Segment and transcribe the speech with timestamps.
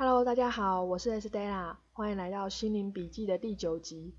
[0.00, 4.14] Hello，大家好，我是 Stella，欢迎来到心灵笔记的第九集。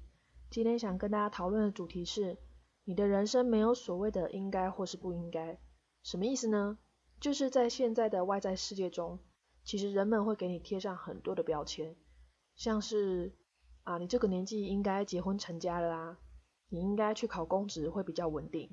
[0.50, 2.37] 今天想跟大家讨论的主题是：
[2.83, 5.57] 你的人生没有所谓的应该或是不应该。
[6.03, 6.77] 什么意思呢？
[7.21, 9.20] 就是在现在的外在世界中，
[9.63, 11.96] 其实人们会给你贴上很多的标签，
[12.57, 13.34] 像是
[13.84, 16.18] 啊，你这个年纪应该结婚成家了啦，
[16.68, 18.70] 你应该去考公职会比较稳定。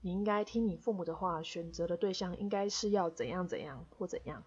[0.00, 4.44] 你应该听你父母的话，选择的对象应该是要怎样怎样或怎样。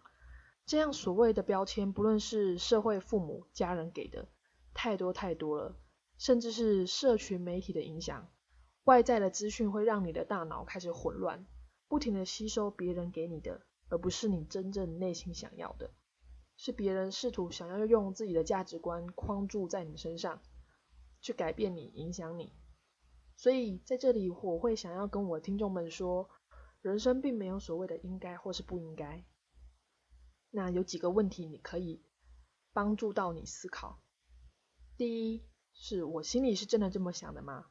[0.70, 4.28] 这样所谓的标签，不论是社会、父母、家人给的，
[4.71, 5.76] 太多太多了，
[6.20, 8.30] 甚至是社群媒体的影响，
[8.84, 11.48] 外在的资讯会让你的大脑开始混乱，
[11.88, 15.90] 不停的吸收别人给你的，而不是你真正内心想要的，
[16.56, 20.40] 是别人试图想要用自己的价值观框住在你身上，
[21.20, 22.54] 去改变你、影响你。
[23.36, 26.29] 所以在这里，我会想要跟我听众们说，
[26.84, 29.26] 人生并没有所谓的应该或是不应该。
[30.52, 32.02] 那有几个问题你可以
[32.73, 34.02] 帮助到你思考。
[34.98, 37.66] 第一，是我心里是真的这么想的吗？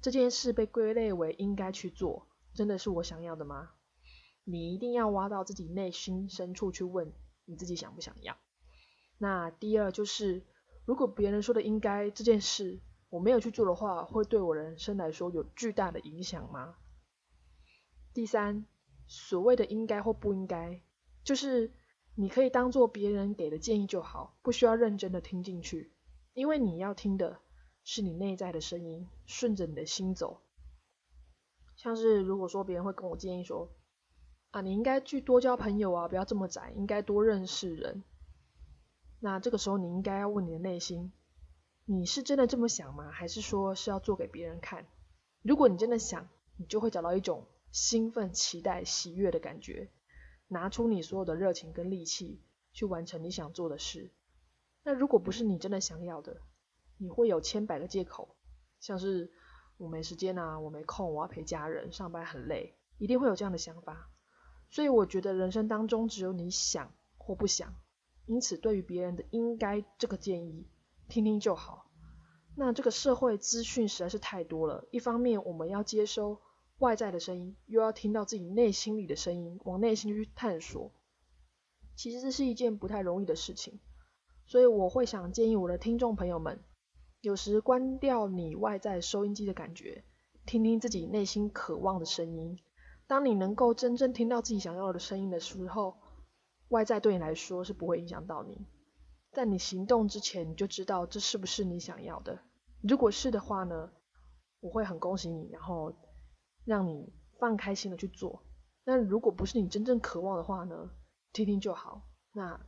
[0.00, 3.72] 这件事被归类为应该去做，真的是我想要的吗？
[4.44, 7.12] 你一定要挖到自己内心深处去问
[7.44, 8.36] 你自己想不想要。
[9.18, 10.46] 那第二就是，
[10.84, 12.80] 如果别人说的应该这件事。
[13.10, 16.74] 我没有去做的话，会对我人生来说有巨大的影响吗？
[18.12, 18.66] 第三，
[19.06, 20.82] 所谓的应该或不应该，
[21.22, 21.72] 就是
[22.16, 25.92] 你可以当做别人给的建议就好，不需要认真的听进去，
[26.32, 27.40] 因为你要听的
[27.82, 30.40] 是你内在的声音，顺着你的心走。
[31.76, 33.68] 像是如果说别人会跟我建议说，
[34.52, 38.04] 啊，你应该去多交朋友啊，不要这么窄，应该多认识人。
[39.18, 41.12] 那这个时候你应该要问你的内心。
[41.86, 43.10] 你是真的这么想吗？
[43.10, 44.86] 还是说是要做给别人看？
[45.42, 49.90] 如果你真的想，你就会找到一种兴奋、期待、喜悦的感觉，
[50.48, 52.42] 拿出你所有的热情跟力气
[52.72, 54.10] 去完成你想做的事。
[54.82, 56.40] 那如果不是你真的想要的，
[56.98, 58.36] 你会有千百个借口，
[58.80, 59.32] 像是
[59.76, 64.10] 我没时间啊，我没空，我要陪家人，上班很累，一定会有这样的想法。
[64.70, 67.74] 所以我觉得人生当中只有你想或不想，
[68.26, 70.66] 因此对于别人的应该这个建议。
[71.06, 71.90] 听听就好。
[72.56, 76.40] 那这个社会资讯实在是太多了，一方面我们要接收
[76.78, 80.92] 外在的声音，又要听到自己内心里的声音，往内心去探索。
[81.96, 83.80] 其实这是一件不太容易的事情。
[84.46, 86.62] 所以我会想建议我的听众朋友们，
[87.20, 90.04] 有时关掉你外在收音机的感觉，
[90.44, 92.58] 听听自己内心渴望的声音。
[93.06, 95.96] 当你能够真正听到自己想要的声音的时候，
[96.68, 98.66] 外在对你来说是不会影响到你。
[99.32, 102.40] 在你行动之前，你就知道这是不是你想要的。
[102.82, 103.92] 如果是的话呢，
[104.60, 105.94] 我会很恭喜你，然后
[106.64, 108.42] 让你放开心的去做。
[108.84, 110.90] 那如果不是你真正渴望的话呢，
[111.32, 112.02] 听听就好。
[112.32, 112.60] 那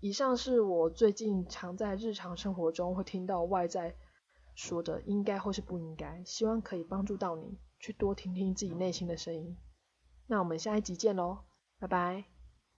[0.00, 3.96] 以上是我最近常在日常生活中会听到外在
[4.54, 9.56] 说的应该或是不应该，希望可以帮助到你去多听听自己内心的声音。
[10.26, 11.38] 那我们下一集见喽，
[11.78, 12.35] 拜拜。